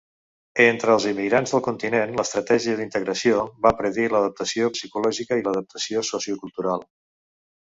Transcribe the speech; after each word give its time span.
Entre 0.61 0.93
els 0.93 1.03
immigrants 1.09 1.53
del 1.55 1.61
continent, 1.67 2.13
l’estratègia 2.19 2.79
d’integració 2.79 3.43
va 3.67 3.75
predir 3.83 4.09
l’adaptació 4.15 4.73
psicològica 4.79 5.39
i 5.43 5.47
l’adaptació 5.49 6.05
sociocultural. 6.13 6.87